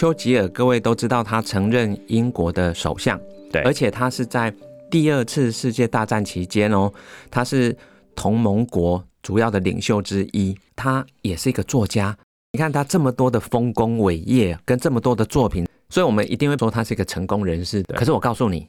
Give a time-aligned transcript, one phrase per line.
[0.00, 3.20] 丘吉尔，各位都知道他曾任英国的首相，
[3.52, 4.50] 对，而且他是在
[4.90, 6.90] 第二次世界大战期间哦，
[7.30, 7.76] 他是
[8.16, 12.16] 同盟国主要的领袖之一，他也是一个作家。
[12.52, 17.82] 你看他这么多的丰功伟业，跟这么多的作品，所以我们一定会说他是一个成功人士。
[17.82, 18.66] 可是我告诉你，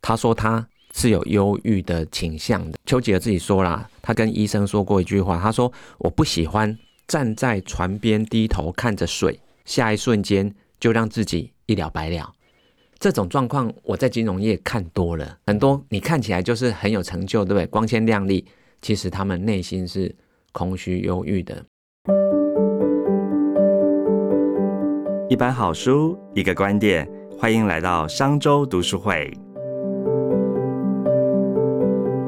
[0.00, 2.78] 他说他是有忧郁的倾向的。
[2.86, 6.74] 丘吉尔自己说啦，他跟医生说过一句话，他说我不喜欢
[7.06, 12.32] 站在船边低头看着水，下一瞬间就让自己一了百了。
[12.98, 17.66] 这种状况我在金融业看多了，很多你看起来就是很有成就，对不对？
[17.66, 18.46] 光鲜亮丽，
[18.80, 20.14] 其实他们内心是
[20.52, 21.64] 空虚忧郁的。
[25.28, 29.32] 一本好书，一个观点，欢迎来到商周读书会。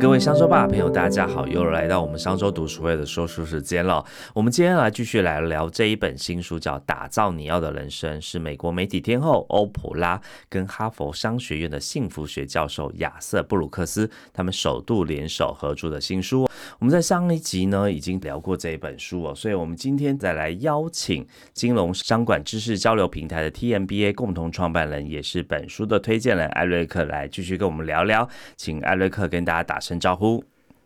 [0.04, 4.04] 各位商周吧朋友，大家好，又来到我们商周读书会的说书时间了。
[4.34, 16.46] 我们今天来继续来聊这一本新书，叫《打造你要的人生》，是美国媒体天后欧普拉跟哈佛商学院的幸福学教授亚瑟布鲁克斯他们首度联手合著的新书。
[16.78, 30.44] 我们在上一集呢已经聊过这一本书哦，所以我们今天再来邀请金融商管知识交流平台的 TMBA 共同创办人，也是本书的推荐人艾瑞克来继续跟我们聊聊，请艾瑞克跟大家打声招呼。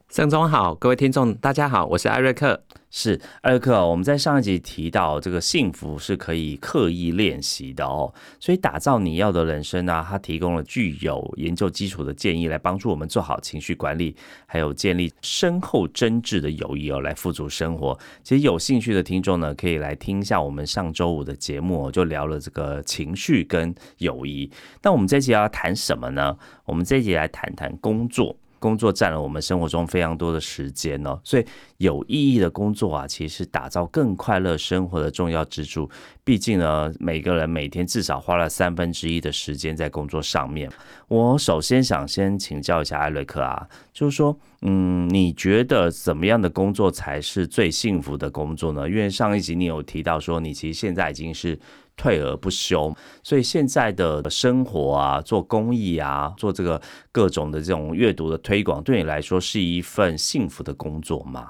[0.08, 2.62] 盛总好，各位听众大家好，我是艾瑞克。
[2.90, 17.98] 是艾瑞克，我们在上一集提到这个幸福是可以刻意练习的哦，所以打造你要的人生呢，它提供了具有研究基础的建议，来帮助我们做好情绪管理，还有建立深厚真挚的友谊哦，来富足生活。
[18.22, 24.50] 其实有兴趣的听众呢，可以来听一下我们上周五的节目，就聊了这个情绪跟友谊。
[24.82, 26.34] 那我们这集要谈什么呢？
[26.64, 28.34] 我们这一集来谈谈工作。
[28.58, 31.44] 工作占了我们生活中非常多的时间哦，所以
[31.78, 35.88] 有意义的工作啊，其实是打造更快乐生活的重要支柱。
[36.24, 40.70] 毕竟呢，每个人每天至少花了三分之一的时间在工作上面。
[41.08, 48.88] 我首先想先请教一下艾瑞克啊，就是说，嗯，你觉得怎么样的工作才是最幸福的工作呢？
[48.88, 51.58] 因为上一集你有提到说，你其实现在已经是。
[51.98, 56.80] 退而不休，所以现在的生活啊，做公益啊，做这个
[57.12, 61.46] 各种的这种阅读的推广，对你来说是一份幸福的工作吗？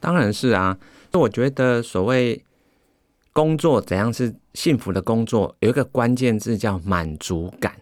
[0.00, 0.76] 当然是啊。
[1.12, 2.42] 那我觉得所谓
[3.32, 7.72] 工作怎样是幸福的工作，有一个关键字叫满足感。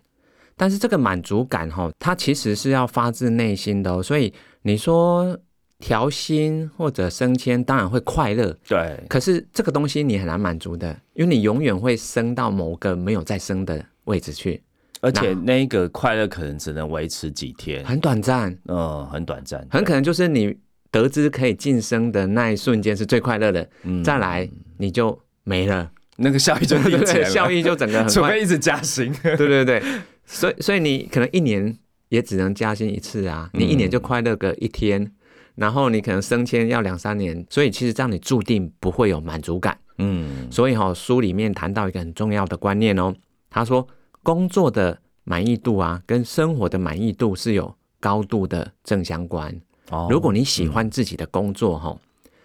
[0.56, 4.02] 但是这个满足感哈，它其实是要发自内心的。
[4.02, 5.38] 所以你说。
[5.78, 8.98] 调薪或者升迁当然会快乐，对。
[9.08, 14.60] 可是这个东西你很难满足的，因为你永远会升到某个没有再升的位置去，
[15.00, 20.56] 而且那个快乐可能只能维持几天，很短暂，嗯，很短暂，很可能就是你
[20.90, 23.68] 得知可以晋升的那一瞬间是最快乐的，
[24.02, 29.80] 再来你就没了，那个效益就递减， 效益就整个很快，一直加薪， 对对对，
[30.26, 31.78] 所以所以你可能一年
[32.08, 35.12] 也只能加薪一次啊，你一年就快乐个一天。
[35.58, 39.76] 然后你可能升迁要两三年，所以其实这样你注定不会有满足感。
[39.98, 43.12] 嗯，所以哈书里面谈到一个很重要的观念哦，
[43.50, 43.84] 他说
[44.22, 49.52] 工作的满意度啊，跟生活的满意度是有高度的正相关。
[49.90, 51.98] 哦，如果你喜欢自己的工作哈，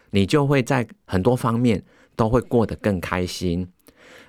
[0.10, 1.84] 你就会在很多方面
[2.16, 3.68] 都会过得更开心，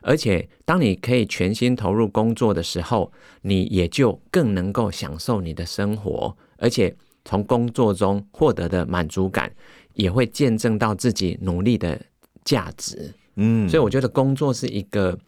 [0.02, 6.94] 而且当你可以全心投入工作的时候，你也就更能够享受你的生活，而且。
[7.24, 9.50] 从工作中获得的满足感，
[9.94, 12.00] 也会见证到自己努力的
[12.44, 13.12] 价值。
[13.36, 15.18] 嗯，所以我觉得工作是一个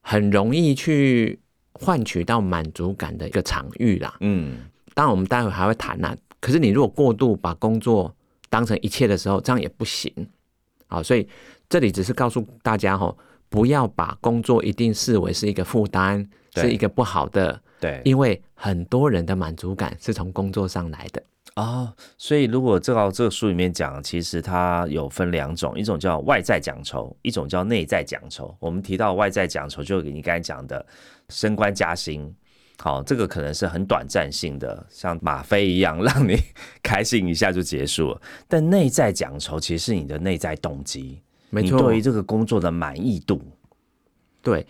[0.00, 1.38] 很容易去
[1.72, 4.16] 换取到满足感的一个场域啦。
[4.20, 4.58] 嗯，
[4.92, 6.16] 当然我们待会还会谈呐。
[6.40, 8.14] 可是你如果过度把工作
[8.50, 10.12] 当成一切的时候，这样也不行。
[10.86, 11.26] 好，所以
[11.68, 13.16] 这里只是告诉大家哈，
[13.48, 16.26] 不要把工作一定视为是一个负担，
[16.56, 17.60] 是一个不好的。
[17.84, 21.22] 对，因为很多人的满足感是从工作上来的
[21.56, 28.56] 哦，所以如果照这个书里面讲，其实它有分两种，一种叫外在奖酬，一种叫内在奖酬。
[28.58, 30.84] 我们提到外在奖酬，就你刚才讲的
[31.28, 32.34] 升官加薪，
[32.78, 36.42] 好，这个可能是很短暂性的，像吗啡一样，让你
[36.82, 38.22] 开心一下就结束了。
[38.48, 41.20] 但内在奖酬其实是你的内在动机，
[41.50, 43.42] 没错，对于这个工作的满意度，
[44.40, 44.66] 对。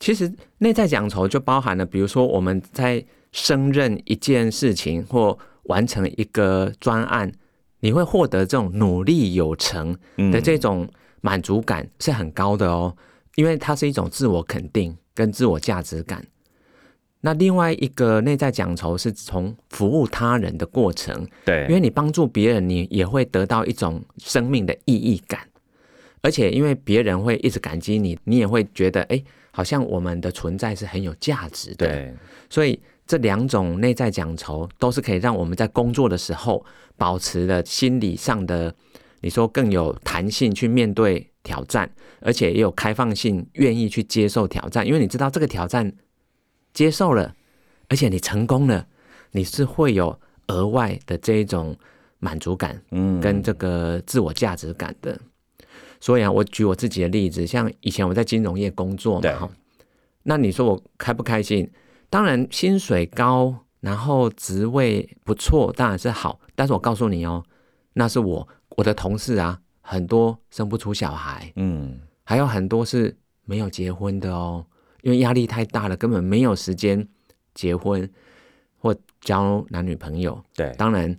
[0.00, 7.30] 其实内在奖酬就包含了，比如说我们在胜任一件事情或完成一个专案，
[7.80, 9.96] 你会获得这种努力有成
[10.32, 10.88] 的这种
[11.20, 12.96] 满足感是很高的哦，
[13.34, 16.24] 因为它是一种自我肯定跟自我价值感。
[17.20, 25.40] 那另外一个内在奖酬是从服务他人的过程，对，因为你帮助别人，你也会得到一种生命的意义感。
[26.22, 29.22] 而且因为别人会一直感激你，你也会觉得哎，
[29.58, 31.88] 好像我们的存在是很有价值的。
[31.88, 32.14] 对，
[32.48, 36.64] 所以这两种内在奖酬都是可以让我们在工作的时候
[36.96, 38.72] 保持了心理上的，
[39.20, 41.90] 你说更有弹性去面对挑战，
[42.20, 44.86] 而且也有开放性，愿意去接受挑战。
[44.86, 45.92] 因为你知道这个挑战
[46.72, 47.34] 接受了，
[47.88, 48.86] 而且你成功了，
[49.32, 50.16] 你是会有
[50.46, 51.76] 额外的这一种
[52.20, 55.18] 满足感，嗯，跟这个自我价值感的。
[56.00, 59.50] 所以啊，我举我自己的例子，像以前我在金融业工作嘛，哈，
[60.22, 61.68] 那你说我开不开心？
[62.08, 66.40] 当然薪水高，然后职位不错，当然是好。
[66.54, 67.44] 但是我告诉你哦，
[67.94, 74.64] 那是我我的同事啊，很多生不出小孩，嗯，还有很多是没有结婚的哦，
[75.02, 77.06] 因为压力太大了，根本没有时间
[77.54, 78.08] 结婚
[78.78, 80.40] 或交男女朋友。
[80.54, 81.18] 对，当然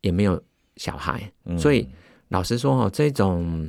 [0.00, 0.40] 也没有
[0.76, 1.88] 小孩，所以
[2.28, 3.68] 老实说哦，这种。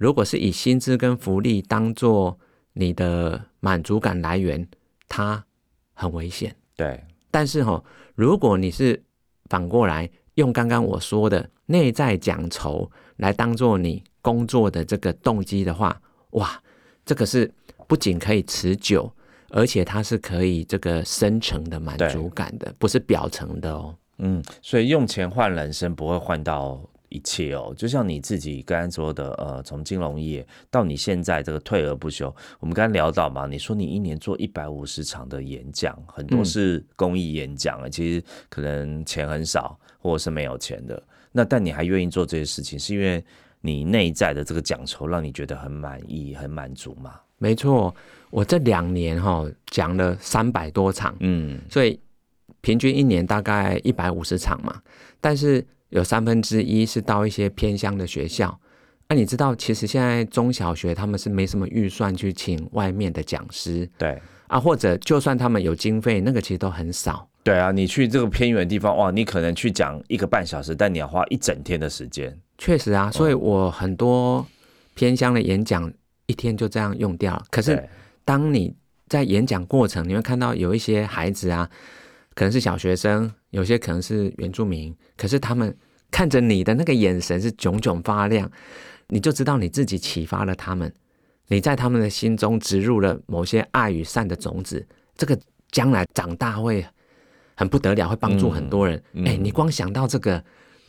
[0.00, 2.38] 如果是以薪资跟福利当做
[2.72, 4.66] 你的满足感来源，
[5.06, 5.44] 它
[5.92, 6.56] 很危险。
[6.74, 9.02] 对，但是哈，如果你是
[9.50, 16.00] 反过来用刚刚我说的内在奖酬来当做你工作的这个动机的话，
[16.30, 16.58] 哇，
[17.04, 17.52] 这个是
[17.86, 19.12] 不仅可以持久，
[19.50, 23.94] 而且它是可以这个深层的满足感的，不是表层的哦。
[24.16, 26.80] 嗯，所以用钱换人生不会换到。
[27.10, 41.02] 一切哦，就像你自己刚刚说的，呃，从金融业到你现在这个退而不休，我们刚刚聊到嘛，你说你一年做一百五十场的演讲，很多是公益演讲啊，其实可能钱很少，或者是没有钱的，
[41.32, 43.22] 那但你还愿意做这些事情，是因为
[43.60, 47.20] 你内在的这个讲酬让你觉得很满意、很满足嘛？
[47.38, 47.92] 没错，
[48.30, 51.98] 我这两年哈讲了三百多场，嗯，所以
[52.60, 54.80] 平均一年大概一百五十场嘛，
[55.20, 55.66] 但是。
[55.90, 58.58] 有三分之一是到一些偏乡的学校，
[59.08, 67.28] 那你知道，其实现在中小学他们是没什么预算去请外面的讲师，对啊，或者就算他们有经费，那个其实都很少。
[67.42, 72.36] 对啊，你去这个偏远地方，哇，你可能去讲一个半小时，但你要花一整天的时间。
[72.58, 74.46] 确实啊，所以我很多
[74.94, 75.92] 偏乡的演讲
[76.26, 77.44] 一天就这样用掉了。
[77.50, 77.82] 可是
[78.24, 78.74] 当你
[79.08, 81.68] 在演讲过程，你会看到有一些孩子啊。
[82.32, 85.76] 可能是小学生，有些可能是原住民，可是他们
[86.10, 88.50] 看着你的那个眼神是炯炯发亮，
[89.08, 90.92] 你就知道你自己启发了他们，
[91.48, 94.86] 你在他们的心中植入了某些爱与善的种子，
[95.16, 95.38] 这个
[95.70, 96.84] 将来长大会
[97.54, 99.02] 很不得了，会帮助很多人。
[99.24, 100.42] 哎，你光想到这个。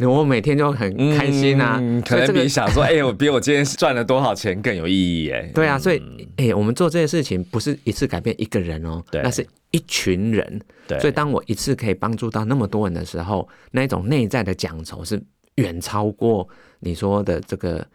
[0.10, 5.50] 我每天就很开心啊，可能比想说， 哎，我比我今天赚了多少钱更有意义哎。
[5.54, 6.02] 对啊，所以
[6.38, 10.62] 哎，我们做这些事情不是一次改变一个人哦，那是一群人。
[10.88, 15.22] 对，所以当我一次可以帮助到那么多人的时候，那种内在的奖酬是
[15.56, 16.48] 远超过
[16.80, 17.86] 你说的这个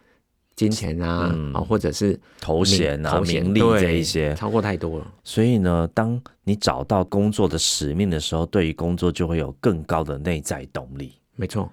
[0.54, 5.06] 金钱啊，啊，或者是头衔啊、名利这一些，超过太多了。
[5.24, 11.12] 所以呢，当你找到工作的使命的时候，对于工作就会有更高的内在动力。
[11.34, 11.70] 没错。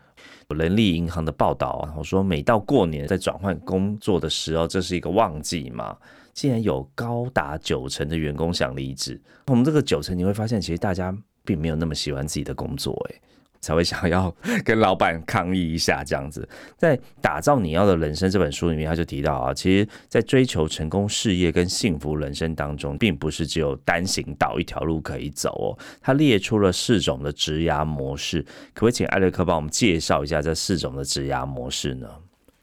[0.50, 5.98] 人力银行的报道，我说每到过年在转换工作的时候，这是一个旺季嘛，
[6.34, 9.20] 竟然有高达九成的员工想离职。
[9.48, 13.22] 我们这个九成，你会发现其实大家并没有那么喜欢自己的工作，诶。
[13.64, 16.48] 才会想要跟老板抗议一下，这样子。
[16.78, 25.80] 在《打造你要的人生》这本书里面，他就提到啊，其实，在追求成功事业跟幸福人生当中，并不是只有单行道一条路可以走哦。
[26.02, 28.42] 他列出了四种的职涯模式，
[28.74, 32.10] 可不可以请艾瑞克帮我们介绍一下这四种的职涯模式呢？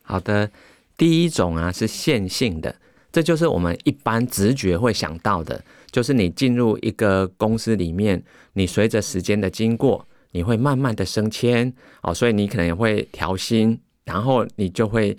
[0.02, 0.50] 好的，
[0.98, 2.76] 第一种啊是线性的，
[3.10, 10.06] 这就是我们一般直觉会想到的，就是你进入一个公司里面，你随着时间的经过。
[10.32, 11.72] 你会慢慢的升迁
[12.02, 15.16] 哦，所以你可能也会调薪，然后你就会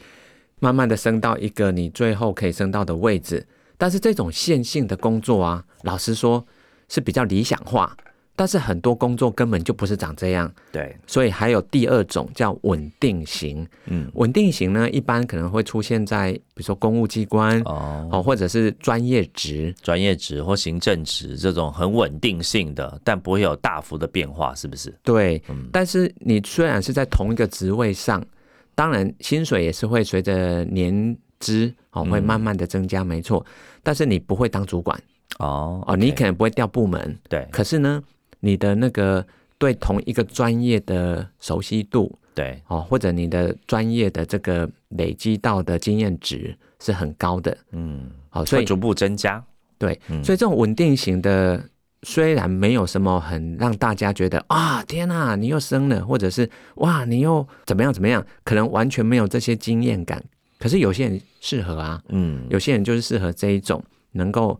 [0.59, 3.45] 慢慢的升到一个你最后可以升到的位置。
[3.77, 6.45] 但是这种线性的工作啊，老实说
[6.87, 7.97] 是比较理想化。
[8.35, 13.67] 但是很多工作根本就不是长这样，对，所以还有第二种叫稳定型。
[13.85, 24.91] 嗯，稳定型呢，一般可能会出现在比如说公务机关哦，或者是专业职、专业职或行政职这种很稳定性的，但不会有大幅的变化，是不是？
[25.03, 25.39] 对，
[25.71, 28.25] 但是你虽然是在同一个职位上，
[28.73, 33.45] 当然薪水也是会随着年资哦会慢慢的增加，没错。
[33.83, 34.99] 但是你不会当主管
[35.37, 37.47] 哦哦，你可能不会调部门，对。
[37.51, 38.01] 可是呢？
[38.41, 39.25] 你的那个
[39.57, 42.61] 对同一个专业的熟悉度，对。
[42.67, 49.41] 哦，或者你的专业的这个累积到的经验值是很高的，嗯，好，所以逐步增加，
[49.77, 51.63] 对，所以这种稳定型的
[52.03, 60.23] 虽然没有什么很让大家觉得啊，天哪，你又升了，或者是哇，你又怎么样怎么样，可能完全没有这些经验感，
[60.57, 63.83] 可是有些人适合啊，嗯，有些人就是适合这一种
[64.13, 64.59] 能够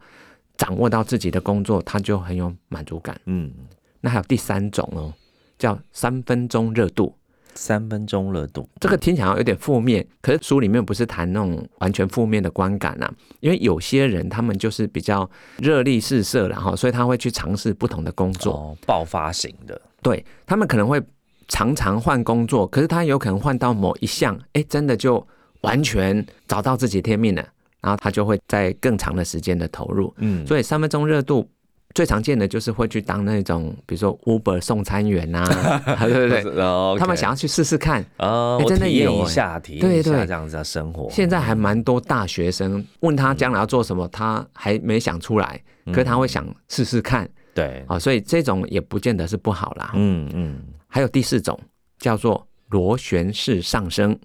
[0.57, 3.19] 掌握到自己的工作，他就很有满足感。
[3.25, 3.51] 嗯，
[3.99, 5.13] 那还有第三种哦，
[5.57, 7.15] 叫三分钟热度。
[7.53, 13.13] 三分钟热度，这个听起来有点负面，可是书里面不是谈那种完全负面的观感啊。
[13.41, 19.79] 因为有些人他们就是比较热力四射，然后所以他会去尝试不同的工作，爆发型的。
[20.01, 21.03] 对他们可能会
[21.49, 25.27] 常常换工作，可是他有可能换到某一项，哎，真的就
[25.59, 27.45] 完全找到自己天命了，
[27.81, 30.13] 然后他就会在更长的时间的投入。
[30.17, 31.49] 嗯，所以三分钟热度。
[31.93, 35.43] 最常见的就是会去当那种，比如说 Uber 送餐员呐，
[35.99, 36.97] 对对对？
[36.97, 41.09] 他们想要去试试看啊，真的也有一下，体验一下这样子的生活。
[41.11, 47.29] 现在还蛮多大学生问他将来要做什么，他还没想出来，可是他会想试试看。
[47.53, 49.91] 对啊，所以这种也不见得是不好啦。
[49.95, 50.61] 嗯嗯。
[50.87, 51.59] 还有第四种
[51.99, 54.17] 叫做螺旋式上升，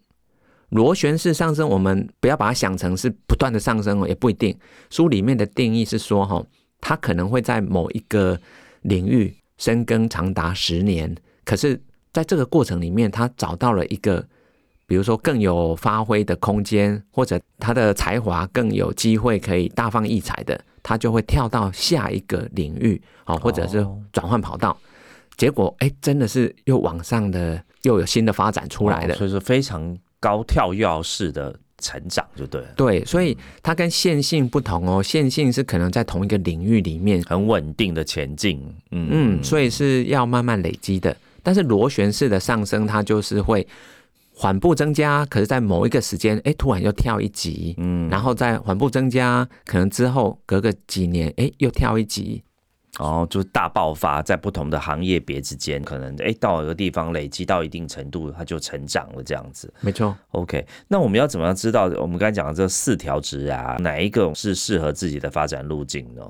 [0.70, 4.56] 螺旋式上升，我们不要把它想成是不断的上升哦，也不一定。
[4.90, 6.44] 书里面的定义是说哈。
[6.78, 8.38] 他可能会在某一个
[8.82, 11.12] 领域深耕长达十年，
[11.44, 11.80] 可是
[12.12, 14.24] 在这个过程里面，他找到了一个，
[14.86, 24.78] 比如说更有发挥的空间，或者他的才华更有机会可以大放异彩的，他就会跳到下一个领域，哦，或者是转换跑道，
[25.36, 29.96] 结果哎，真的是又往上的又有新的发展出来的，所以说非常
[30.26, 31.54] 高跳跃式的。
[31.78, 35.02] 成长就对了，对，所以它跟线性不同哦。
[35.02, 38.58] 线性是可能在同一个领域里面很稳定的前进，
[38.92, 41.14] 嗯嗯，所以是要慢慢累积的。
[41.42, 43.64] 但是螺旋式的上升，它就是会
[44.32, 52.42] 缓步增加，可是在某一个时间，哎，突然又跳一级，嗯，然后再缓步增加，可能之后隔个几年，哎，又跳一级。
[52.98, 59.70] 哦，就大爆发，在不同的行业别之间，可能哎，到一个地方累积到一定程度，它就成长了，这样子。
[59.80, 60.16] 没错。
[60.30, 66.22] OK，那我们要怎么样知道我们刚才讲的这四条值啊，哪一个是适合自己的发展路径呢？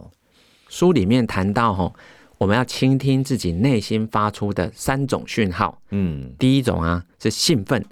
[0.68, 1.92] 书里面谈到哈，
[2.38, 5.80] 我们要倾听自己内心发出的三种讯号。
[5.90, 7.84] 嗯，第一种啊是兴奋，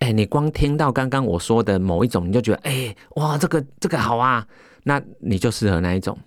[0.00, 4.46] 哎，你光听到刚刚我说的某一种，你就觉得哎，哇，这个这个好啊，
[4.82, 6.18] 那你就适合那一种。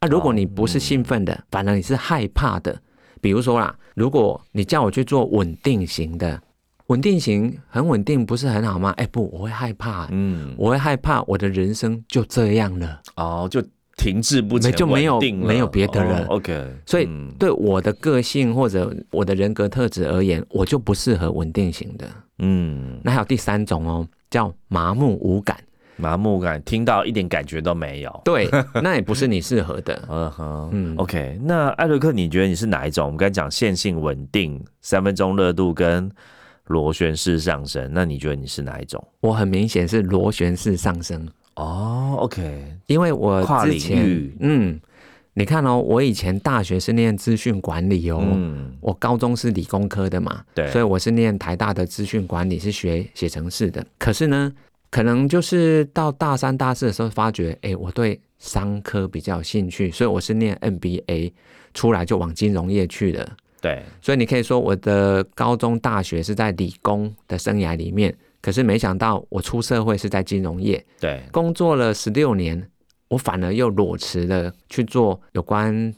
[0.00, 2.80] 啊，如果你不是兴奋的，反而你是害怕的。
[3.20, 6.40] 比如说啦，如果你叫我去做稳定型的，
[6.86, 8.94] 稳定型很稳定，不是很好吗？
[8.96, 13.60] 哎，不，我会害怕，嗯，我会害怕我的人生就这样了，哦，就
[13.96, 16.24] 停滞不前，就没有没有别的人。
[16.26, 22.08] OK，所以对我的个性或者我的人格特质而言，我就不适合稳定型的。
[22.38, 25.58] 嗯，那还有第三种哦，叫麻木无感。
[25.98, 28.20] 麻木感，听到一点感觉都没有。
[28.24, 28.48] 对，
[28.82, 30.00] 那也不是你适合的。
[30.08, 31.38] 嗯哼，嗯，OK。
[31.42, 33.06] 那艾瑞克，你觉得你是哪一种？
[33.06, 36.10] 我们刚才讲线性稳定、三分钟热度跟
[36.66, 39.04] 螺旋式上升，那你觉得你是哪一种？
[39.20, 41.28] 我很明显是螺旋式上升。
[41.56, 42.76] 哦，OK。
[42.86, 44.80] 因为我跨领域，嗯，
[45.34, 53.84] 你看哦，我以前大学是念资讯管理哦，嗯，我高中是理工科的嘛，对，所以我是念台大的资讯管理，是学写程式的。
[53.98, 54.52] 可是呢？
[54.90, 61.32] 可能就是到大三、大四的时候，发觉，哎，我对商科比较有兴趣，所以我是念 MBA
[61.74, 63.36] 出来就往金融业去了。
[63.60, 70.82] 对，所以你可以说我的高中、大学是在理工的生涯里面，可是没想到我出社会是在金融业。
[70.98, 72.70] 对，工作了十六年，
[73.08, 75.92] 我反而又裸辞了去做有关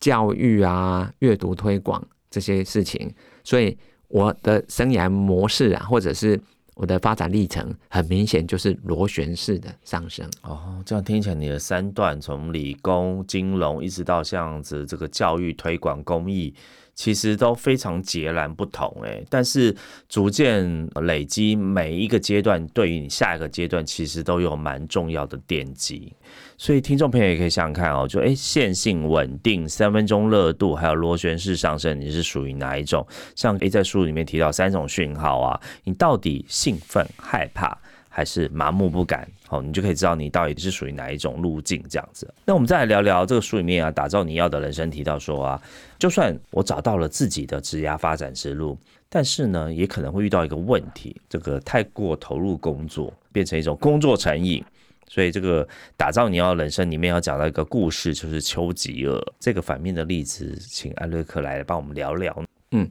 [0.00, 3.10] 教育啊、阅读推广这些事情，
[3.42, 6.38] 所以我的生涯模式啊，或者是。
[6.74, 10.28] 我的发展历程很明显就是螺旋式的上升。
[10.42, 16.52] 哦，这样听起来你的三段从理工、金融一直到这样子这个教育推广、公益，
[16.94, 19.24] 其实都非常截然不同诶。
[19.28, 19.74] 但是
[20.08, 26.12] 逐渐累积每一个阶段，对于你下一个阶段其实都有蛮重要的奠基。
[26.56, 33.04] 所以听众朋友也可以想想看哦，就哎线性稳定、三分钟热度，还有螺旋式上升，你是属于哪一种？
[33.34, 37.76] 像诶在书里面提到三种讯号啊，你到底兴奋、害怕
[38.16, 39.28] 还是麻木不感？
[39.48, 42.32] 好，你就可以知道你到底是属于哪一种路径这样子。
[42.44, 45.60] 那我们再来聊聊这个书里面啊，打造你要的人生，提到说啊，
[45.98, 48.78] 就算我找到了自己的职业发展之路，
[49.08, 54.64] 但是呢，也可能会遇到一个问题，这个太过投入工作，变成一种工作成瘾。
[55.06, 62.42] 所以，这个打造你要人生里面要讲到一个故事，就是丘吉尔这个反面的例子，请艾瑞克来帮我们聊聊。
[62.70, 62.88] 嗯，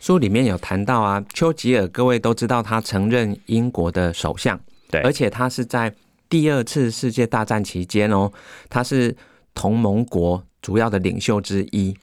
[0.00, 4.58] 书里面有谈到啊，丘吉尔，各位都知道他曾任英国的首相，
[4.90, 5.94] 对，而且他是在
[6.28, 8.32] 第二次世界大战期间哦，
[8.70, 9.14] 他是
[9.54, 11.94] 同盟国主要的领袖之一，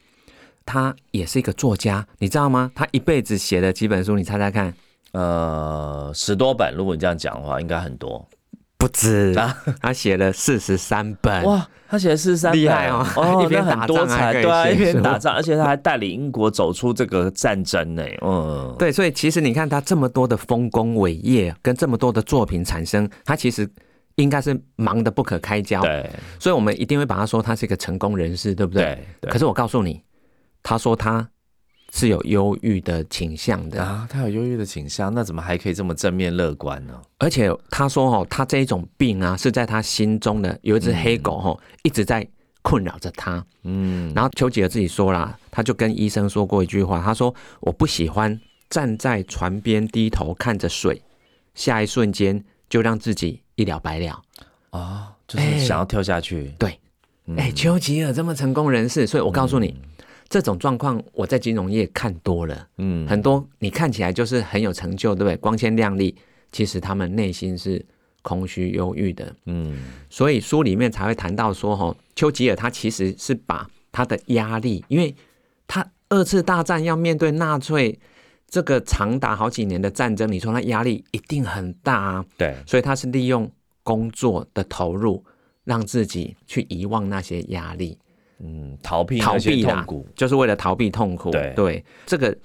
[0.64, 2.70] 他也是一个作家，你知道吗？
[2.72, 4.72] 他一辈子写的几本书，你猜猜看？
[5.10, 8.24] 呃，十多本，如果你这样讲的话，应该很多。
[8.78, 9.34] 不止，
[9.80, 11.42] 他写了四十三本。
[11.42, 13.04] 哇，他写了四十三，厉害哦！
[13.16, 18.04] 哦， 一边很多才对啊，一边打仗，而且他还带领英国走出这个战争呢。
[18.22, 23.68] 嗯，对，所以其实你看他这么多的丰功伟业，跟这么多的作品产生，他其实
[24.14, 25.82] 应该是忙得不可开交。
[25.82, 26.08] 对，
[26.38, 29.04] 所以我们一定会把他说他是一个成功人士，对不对？
[29.20, 29.28] 对。
[29.28, 30.00] 可是我告诉你，
[30.62, 31.28] 他说他。
[31.92, 37.00] 是有忧郁的倾向的啊，他有忧郁的倾向，那怎么还可以这么正面乐观呢？
[37.18, 42.26] 而且他说哦，他这一种病啊，是在他心中的有一只黑狗哈，一直在
[42.60, 43.42] 困扰着他。
[43.62, 51.02] 嗯，然后丘吉尔自己说啦，他就跟医生说过一句话，他说我不喜欢站在船边低头看着水，
[51.54, 54.22] 下一瞬间就让自己一了百了
[54.70, 56.52] 啊，就是想要跳下去。
[56.58, 56.78] 对，
[57.36, 59.74] 哎，丘吉尔这么成功人士，所以我告诉你。
[60.28, 65.36] 这种状况我在金融业看多了，嗯，很多你看起来就是很有成就，对不对？
[65.36, 66.14] 光鲜亮丽，
[66.52, 67.84] 其实他们内心是
[68.20, 69.78] 空虚忧郁的，嗯，
[70.10, 75.14] 所以书里面才会谈到说，哈，丘吉尔他其实是把他的压力，因为
[75.66, 77.98] 他二次大战要面对纳粹
[78.48, 83.50] 这个长达好几年的战争，你说他压力一定很大啊，对，所以他是利用
[83.82, 85.24] 工作的投入，
[85.64, 87.96] 让自己去遗忘那些压力。
[88.40, 91.30] 嗯，逃避逃避痛苦，就是为了逃避痛苦。
[91.30, 92.36] 对对，这个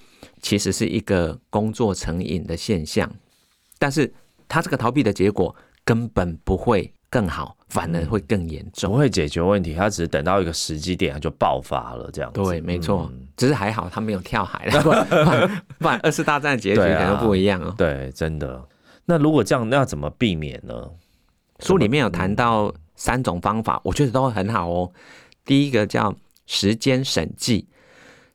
[0.42, 3.10] 其实是一个工作成瘾的现象，
[3.78, 4.12] 但是
[4.48, 9.74] 他这个逃避的结果根本不会更好，反而会更严重，不会解决问题。
[9.74, 12.32] 他只是等到一个时机点，他就爆发了，这样。
[12.34, 13.12] 对，没错。
[13.38, 14.82] 只是还好他没有跳海了，
[15.80, 17.74] 不然二次大战结局可能不一样哦。
[17.78, 18.64] 对，真的。
[19.06, 20.90] 那如果这样，那要怎么避免呢？
[21.60, 24.92] 书里面有谈到三种方法，我觉得都很好哦。
[25.46, 27.68] 第一个叫时间审计，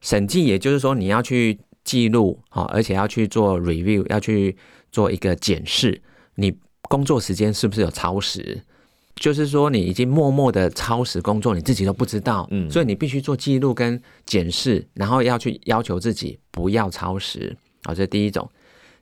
[0.01, 4.57] 审计也就是说你要去记录啊，而且要去做 review，要去
[4.93, 6.03] 做一个检视，
[6.35, 8.63] 你工作时间是不是有超时？
[9.17, 18.49] 就是说你已经默默的超时工作，你自己都不知道，嗯，所以你必须做记录跟检视，然后要去要求自己不要超时，好，这是第一种。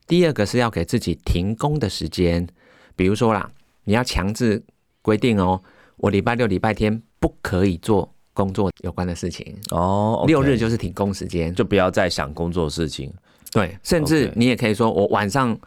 [0.07, 2.47] 第二个是要给自己停工的时间，
[2.95, 3.51] 比如说啦，
[3.83, 4.63] 你要强制
[5.01, 5.61] 规定哦，
[5.97, 7.03] 我礼拜六、礼拜天。
[7.19, 13.13] 不可以做工作有关的事情哦，六日就是停工时间，就不要再想工作事情。
[13.51, 15.57] 对，甚至你也可以说，我晚上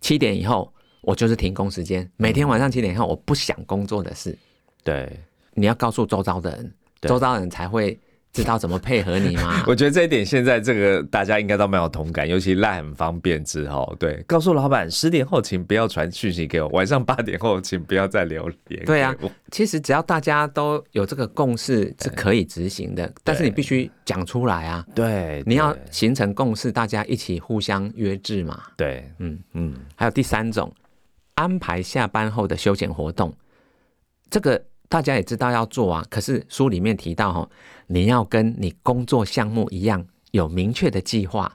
[0.00, 2.10] 七点以后，我就是停工时间。
[2.16, 4.36] 每天晚上七点以后，我不想工作的事。
[4.84, 5.18] 对，
[5.54, 7.98] 你要告诉周遭的人，周遭人才会。
[8.32, 9.64] 知道怎么配合你吗？
[9.66, 18.84] 我觉得这一点现在这个大家应该都没有同感，尤其赖很方便之后，对，告诉老板十点后请不要传讯息给我，晚上八点后请不要再留言。
[18.84, 19.14] 对啊，
[19.50, 24.84] 其实只要大家都有这个共识是可以执行的，但是你必须讲出来啊。
[24.94, 28.62] 对，你要形成共识，大家一起互相约制嘛。
[28.76, 29.74] 对，嗯嗯。
[29.96, 30.72] 还有第三种，
[31.34, 33.34] 安排下班后的休闲活动，
[34.30, 34.62] 这个。
[34.90, 37.46] 大家也知道要做啊，可是书里面提到哈，
[37.90, 41.50] 你要跟你工作项目一样，有明确的计划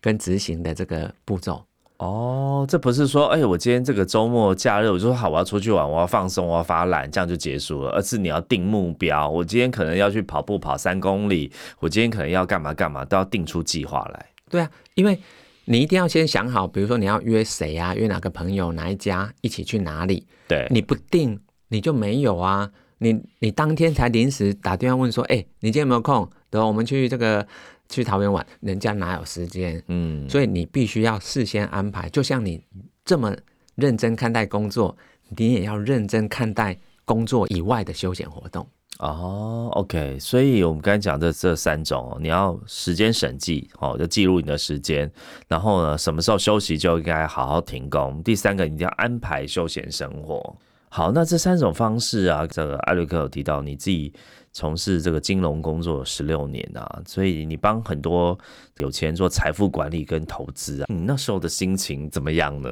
[0.00, 1.64] 跟执行的这个步骤。
[1.96, 7.90] 哦，这不是说，哎，我今天这个周末假日，我就说好，我要出去玩，我要放松，我要发懒，这样就结束了。
[7.92, 14.26] 而是你要定目标，我今天可能要去跑步跑三公里，我今天可能要干嘛干嘛，都要定出计划来。
[14.48, 15.18] 对啊，因为
[15.64, 20.26] 你一定要先想好，比如说你要约谁啊，约哪个朋友，哪一家一起去哪里。
[20.46, 21.40] 对，你不定。
[21.72, 22.68] 你就没有啊？
[23.02, 26.28] 你你当天才临时打电话问说，哎，你今天有没有空？
[26.50, 27.46] 等我们去这个
[27.88, 29.82] 去桃园玩，人家哪有时间？
[29.88, 32.10] 嗯，所以你必须要事先安排。
[32.10, 32.62] 就像你
[33.04, 33.34] 这么
[33.74, 34.94] 认真看待工作，
[35.36, 38.66] 你也要认真看待工作以外的休闲活动。
[38.98, 45.10] 哦，OK，所以我们刚才讲的这三种，你要时间审计，哦，就记录你的时间，
[45.48, 48.22] 然后呢，什么时候休息就应该好好停工。
[48.22, 50.54] 第三个，你一定要安排休闲生活。
[50.92, 54.12] 好，那这三种方式啊，这个艾瑞克有提到，你自己
[54.52, 58.36] 从事这个金融工作十六年啊，所以你帮很多
[58.78, 62.68] 有钱人做财富管理跟投资啊，你那时候的心情怎么样呢？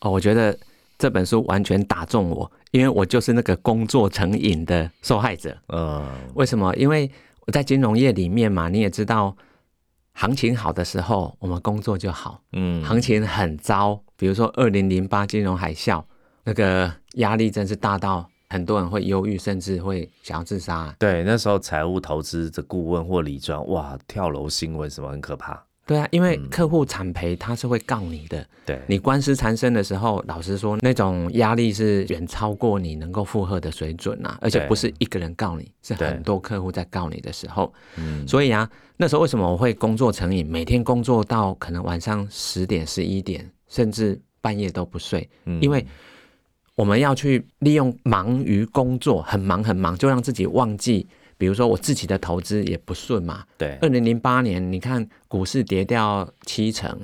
[0.00, 0.54] 哦，我觉得
[0.98, 5.56] 这本书完全打中我，因为我就是那个工作成瘾的受害者。
[5.68, 6.76] 嗯，为什么？
[6.76, 7.10] 因为
[7.46, 9.34] 我在金融业里面嘛，你也知道，
[10.12, 16.04] 行情好的时候我们工作就好，嗯，行情很糟，比如说二零零八金融海啸。
[16.48, 20.94] 那个压力真是大到很多人会忧郁，甚至会想要自杀。
[20.98, 25.62] 对，那时候财务投资的顾问或理专，哇，跳楼新闻什么很可怕。
[25.84, 28.44] 对啊，因为客户惨赔，他是会告你的。
[28.64, 37.72] 对，你官司缠身的时候，老实说，那种压力是远超过你能够负荷的水准啊，而且不是一个人告你，是很多客户在告你的时候。
[37.98, 45.28] 嗯，所以啊，那时候为什么我会工作成瘾，每天工作到可能晚上十点、十一点，甚至半夜都不睡，
[45.60, 45.86] 因为
[46.76, 51.08] 我们要去利用忙于工作，很忙很忙，就让自己忘记。
[51.38, 56.98] 比如说我自己的投资也不顺嘛，对，二零零八年你看股市跌掉七成，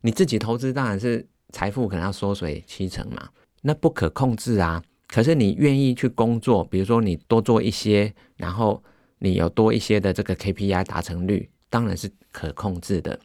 [0.00, 3.28] 你自己投资当然是财富可能要缩水七成嘛，
[3.62, 4.82] 那不可控制啊。
[5.08, 8.82] 可是你愿意去工作，比如说你多做一些，然后
[9.18, 13.18] 你有多一些的这个 KPI 达成率，当然是可控制的。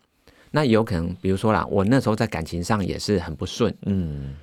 [0.52, 4.36] 那有可能，比如说啦，我那时候在感情上也是很不顺，嗯，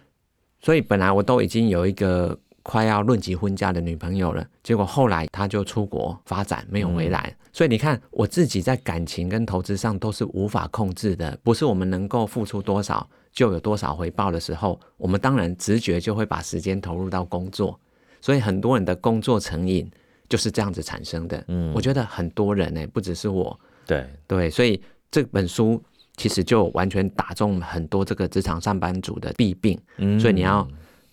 [0.60, 7.34] 所以本来我都已经有一个快要论及婚嫁的女朋友了，结果后来她就出国发展，没有回来。
[7.52, 17.78] 所以你看，我自己在感情跟投资上都是无法控制的，不是我们能够付出多少就有多少回报的时候，我们当然直觉就会把时间投入到工作。
[18.20, 19.90] 所以很多人的工作成瘾
[20.28, 21.42] 就是这样子产生的。
[21.48, 25.82] 嗯，我觉得很多人呢，不只是我，对对，所以这本书。
[26.18, 30.68] 其实就完全打中很多这个职场上班族的弊病，嗯所以你要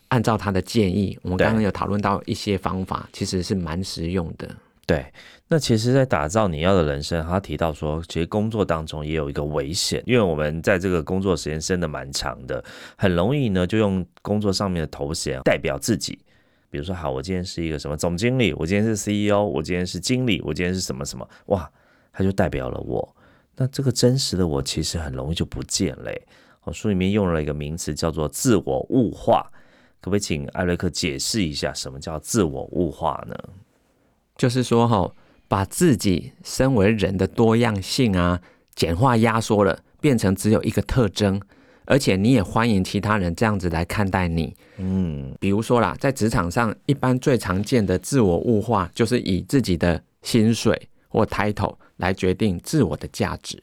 [0.10, 1.18] 按照他的建议。
[1.22, 4.50] 我们刚刚有讨论到一些方法，其实是蛮实用的。
[4.88, 5.06] 对，
[5.48, 12.63] 那其实，在打造你要的人生，他提到说，其实工作当中也有一个危险，因为我们在这个工作时间真的蛮长的，
[12.96, 16.20] 很容易呢就用工作上面的头衔代表自己。
[16.70, 21.68] 比如说，好，我今天是一个什么总经理，我今天是 CEO，我今天是经理，我今天是什么什么，哇，
[22.13, 23.15] 他就代表了我。
[23.58, 26.22] 那这个真实的我其实很容易就不见嘞。
[26.63, 29.50] 我书里面用了一个名词叫做自我物化，
[30.02, 33.36] 可不可以请艾瑞克解释一下什么叫自我物化呢？
[34.36, 35.10] 就是说哈，
[35.48, 38.41] 把自己身为人的多样性啊，
[38.74, 41.39] 简化压缩了，变成只有一个特征，
[41.86, 44.54] 而且你也欢迎其他人这样子来看待你。
[44.78, 51.75] 嗯，比如说啦，在职场上，一般最常见的自我物化，就是以自己的薪水或 title。
[51.97, 53.58] 来决定自我的价值，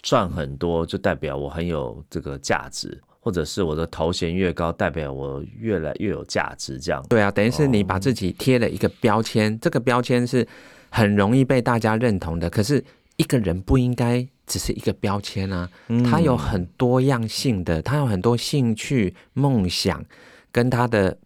[0.00, 6.80] 赚很多就代表我很有这个价值，或者是我的头衔越高，代表我越来越有价值。
[6.80, 10.48] 这样对啊，等于是你把自己贴了一个标签，这个标签是
[10.88, 12.48] 很容易被大家认同的。
[12.48, 12.82] 可是
[13.16, 15.68] 一个人不应该只是一个标签啊，
[16.10, 20.02] 他有很多样性的，他有很多兴趣、梦想，
[20.50, 21.18] 跟他的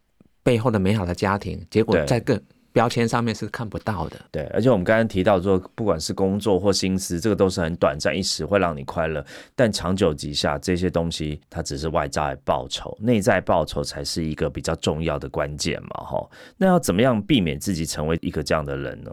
[0.43, 2.37] 背后的美好的家庭，结果在更。
[2.79, 16.31] 标签上面是看不到的，对，而且我们刚刚提到说，不管是工作或心思，这个都是很短暂一时会让你快乐，但长久之下，这些东西它只是外在报酬，内在报酬才是一个比较重要的关键嘛，哈。
[16.57, 19.11] 那要怎么样避免自己成为一个这样的人呢？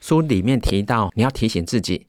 [0.00, 2.06] 书里面提到，你要提醒自己，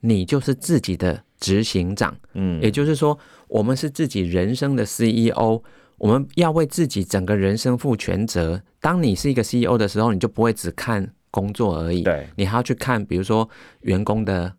[0.00, 5.62] 你就是自己的执行长，嗯，也就是说，我们是自己人生的 CEO。
[6.00, 8.60] 我们要为自己整个人生负全责。
[8.80, 13.46] 当你是一个 CEO 的时候，你就不会只看工作而已，对，你还要去看，比如说
[13.82, 14.50] 员工的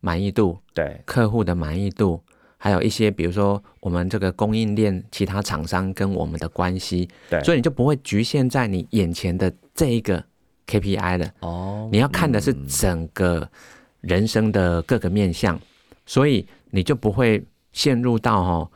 [0.00, 2.22] 满意度，对，客户的满意度，
[2.58, 10.22] 还有一些比如说我们这个供应链其他厂商跟我们的关系，对，所以你就不会局限在你眼前的这一个
[10.66, 11.32] KPI 了。
[11.40, 13.48] 哦，你要看的是整个
[14.02, 15.58] 人生的各个面向，
[16.04, 18.70] 所以你就不会陷入到哦，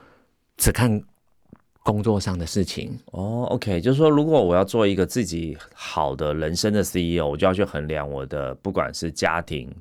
[0.57, 1.03] 只看。
[1.87, 9.73] 工作上的事情哦，OK，就是说，如果我要做一个自己好的人生的 CEO，我就要去衡量我的不管是家庭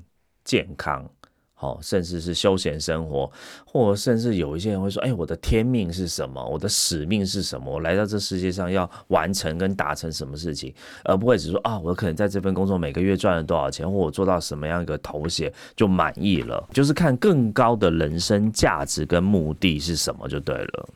[0.44, 1.04] 健康，
[1.52, 3.28] 好，甚至是休闲生活，
[3.66, 6.40] 或甚至有一些人会说，哎，我的天命是什么？
[6.46, 7.72] 我的使命是什么？
[7.72, 20.88] 我来到这世界上要完成跟达成什么事情，而不会只说啊，我可能在这份工作每个月赚了多少钱，或我做到什么样一个头衔就满意了，就是看更高的人生价值跟目的是什么就对了。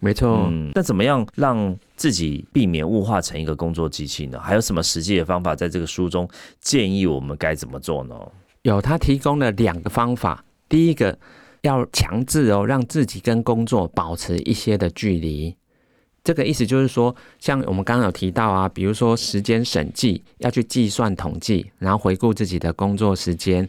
[0.00, 4.38] 没错，那怎么样让自己避免物化成一个工作机器呢？
[4.38, 6.28] 还有什么实际的方法在这个书中
[6.60, 8.14] 建议我们该怎么做呢？
[8.62, 10.44] 有，他提供了两个方法。
[10.68, 11.18] 第一个，
[11.62, 15.56] 要强制哦，让自己跟工作保持一些的距离。
[16.22, 23.68] 这个意思就是说，像我们刚刚有提到啊，比如说时间审计，要去计算统计，然后回顾自己的工作时间，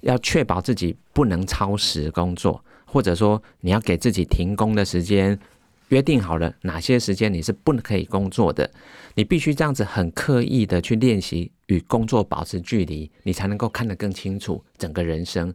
[0.00, 5.38] 要确保自己不能超时工作，或者说你要给自己停工的时间。
[5.88, 8.68] 约定好了哪些时间你是不可以工作的，
[9.14, 15.54] 你必须这样子很刻意的去练习与工作保持距离，你才能够看得更清楚整个人生。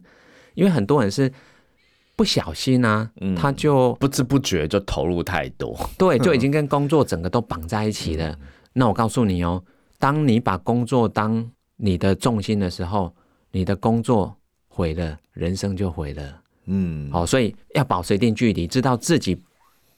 [0.54, 1.30] 因为很多人是
[2.16, 8.38] 不小心啊，他就不知不觉就投入太多，对，就已经跟工作整个都绑在一起了。
[8.72, 9.62] 那我告诉你哦，
[9.98, 13.14] 当你把工作当你的重心的时候，
[13.50, 14.34] 你的工作
[14.68, 16.40] 毁了，人生就毁了。
[16.66, 19.38] 嗯，好，所以要保持一定距离，知道自己。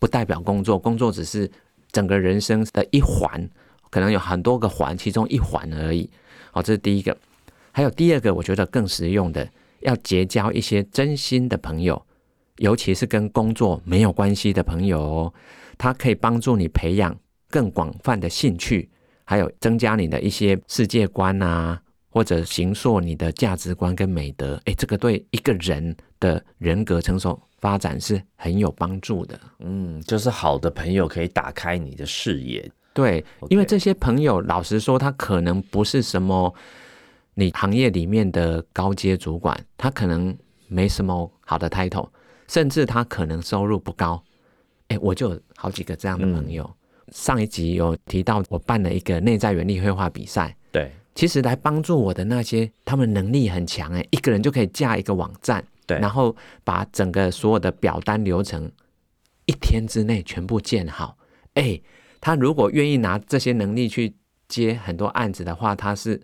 [0.05, 1.51] 不代表工作，工作只是
[1.91, 3.49] 整个人生的一环，
[3.89, 6.11] 可能有很多个环，其中一环而已。
[6.53, 7.17] 好，这是第一个。
[7.73, 9.49] 还有第二个，我觉得更实用的，
[9.81, 12.05] 要结交一些真心的朋友。
[12.59, 15.35] 尤其是跟工作没有关系的朋友哦，
[15.79, 18.91] 它可以帮助你培养更广泛的兴趣，
[19.25, 21.81] 还有增加你的一些世界观啊，
[22.15, 24.55] 或者形塑你的价值观跟美德。
[24.67, 29.37] 诶，这个对一个人的人格成熟发展是很有帮助的。
[29.59, 32.71] 嗯，就是好的朋友可以打开你的视野。
[32.93, 36.55] 对，因为这些朋友，老实说，他可能不是什么
[37.35, 40.33] 你行业里面的高阶主管，他可能
[40.69, 42.09] 没什么好的 title。
[42.47, 44.23] 甚至他可能收入不高，
[44.87, 46.71] 哎，我就有好几个这样的朋友。
[47.11, 50.55] 上一集有提到，我办了一个内在原力绘画比赛。
[50.71, 58.71] 对，其实来帮助我的那些，他们能力很强，哎，一个人就可以架一个网站，对，然后把整个所有的表单流程
[59.47, 61.17] 一天之内全部建好。
[61.55, 61.81] 哎，
[62.21, 64.15] 他如果愿意拿这些能力去
[64.49, 66.21] 接很多案子的话，他是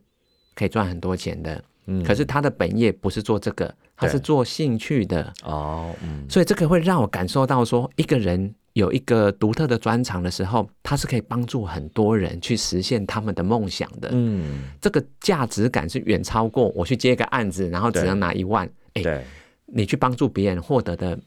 [0.54, 1.62] 可以赚很多钱的。
[1.86, 3.74] 嗯，可是他的本业不是做这个。
[3.96, 14.10] 他是做兴趣的哦，嗯，所以这个会让我感受到说，一个人有一个独特的专长的时候，它是可以帮助很多人去实现他们的梦想的。
[14.12, 18.68] 嗯，这个价值感是远超过我去接一个案子，然后只能拿一万。
[18.94, 19.24] 哎，
[19.66, 21.18] 你去帮助别人获得的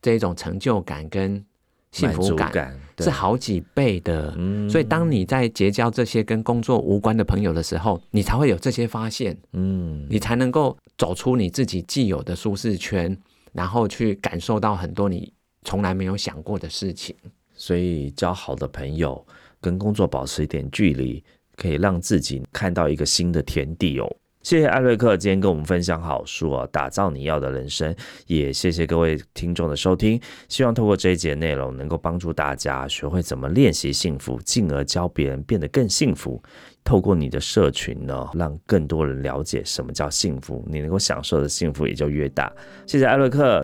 [0.00, 1.44] 这种成就感跟。
[1.92, 4.32] 幸福感是好几倍的，
[4.70, 13.18] 所以当你在结交这些跟工作无关的朋友的时候，你才会有这些发现，嗯，你才能够走出你自己既有的舒适圈，
[13.52, 17.14] 然后去感受到很多你从来没有想过的事情。
[17.54, 19.26] 所以交好的朋友，
[19.60, 21.22] 跟工作保持一点距离，
[21.56, 24.16] 可以让自己看到一个新的天地哦。
[24.42, 27.94] 谢谢艾瑞克今天跟我们分享好书啊，打造你要的人生。
[28.26, 30.18] 也谢谢各位听众的收听，
[30.48, 36.42] 希望透过这一节内容，能够帮助大家学会怎么练习幸福，进而教别人变得更幸福。
[36.82, 42.50] 透过你的社群呢，让更多人了解什么叫幸福，你能够享受的幸福也就越大。
[42.86, 43.62] 谢谢艾瑞克。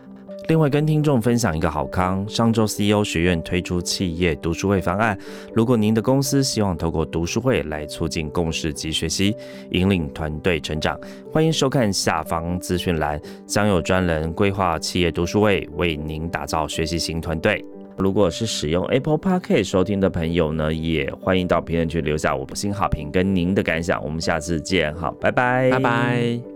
[0.49, 5.18] 另外，跟听众分享一个好康，上周 CEO 学院推出企业读书会方案。
[5.53, 9.35] 如果您的公司希望透过读书会来促进共识及学习，
[9.70, 10.96] 引领团队成长，
[11.33, 17.64] 欢迎收看下方资讯栏，将有专人规划企业读书会，为您打造学习型团队。
[17.99, 24.01] 如果是使用 Apple Podcast 收听的朋友呢，也欢迎到评论区留下五星好评跟您的感想。
[24.05, 26.56] 我们下次见，好，拜拜，拜拜。